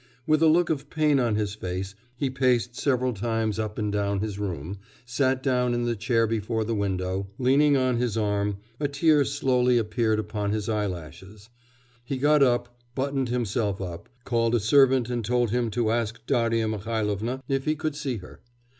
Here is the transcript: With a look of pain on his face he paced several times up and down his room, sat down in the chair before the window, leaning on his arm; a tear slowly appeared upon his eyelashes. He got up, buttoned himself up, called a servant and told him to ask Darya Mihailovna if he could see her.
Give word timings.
With 0.25 0.41
a 0.41 0.47
look 0.47 0.71
of 0.71 0.89
pain 0.89 1.19
on 1.19 1.35
his 1.35 1.53
face 1.53 1.93
he 2.15 2.31
paced 2.31 2.75
several 2.75 3.13
times 3.13 3.59
up 3.59 3.77
and 3.77 3.91
down 3.93 4.19
his 4.19 4.39
room, 4.39 4.79
sat 5.05 5.43
down 5.43 5.75
in 5.75 5.83
the 5.85 5.95
chair 5.95 6.25
before 6.25 6.63
the 6.63 6.73
window, 6.73 7.27
leaning 7.37 7.77
on 7.77 7.97
his 7.97 8.17
arm; 8.17 8.57
a 8.79 8.87
tear 8.87 9.23
slowly 9.23 9.77
appeared 9.77 10.17
upon 10.17 10.53
his 10.53 10.67
eyelashes. 10.67 11.49
He 12.03 12.17
got 12.17 12.41
up, 12.41 12.79
buttoned 12.95 13.29
himself 13.29 13.79
up, 13.79 14.09
called 14.23 14.55
a 14.55 14.59
servant 14.59 15.07
and 15.07 15.23
told 15.23 15.51
him 15.51 15.69
to 15.69 15.91
ask 15.91 16.25
Darya 16.25 16.67
Mihailovna 16.67 17.43
if 17.47 17.65
he 17.65 17.75
could 17.75 17.95
see 17.95 18.17
her. 18.17 18.41